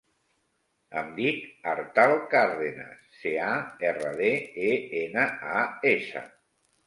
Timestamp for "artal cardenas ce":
1.73-3.33